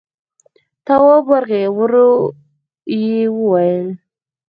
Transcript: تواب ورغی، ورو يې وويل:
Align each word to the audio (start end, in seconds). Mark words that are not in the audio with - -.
تواب 0.85 1.23
ورغی، 1.31 1.63
ورو 1.77 2.11
يې 3.01 3.17
وويل: 3.37 3.87